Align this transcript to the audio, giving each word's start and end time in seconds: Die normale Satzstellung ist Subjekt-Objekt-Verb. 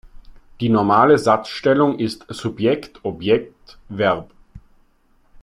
Die 0.61 0.69
normale 0.69 1.19
Satzstellung 1.19 1.99
ist 1.99 2.25
Subjekt-Objekt-Verb. 2.27 4.31